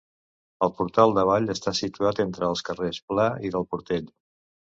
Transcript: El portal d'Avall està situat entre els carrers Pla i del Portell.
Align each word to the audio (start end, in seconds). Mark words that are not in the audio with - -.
El 0.67 0.71
portal 0.77 1.13
d'Avall 1.17 1.51
està 1.53 1.73
situat 1.81 2.21
entre 2.25 2.49
els 2.53 2.65
carrers 2.71 3.01
Pla 3.13 3.27
i 3.49 3.53
del 3.57 3.67
Portell. 3.75 4.09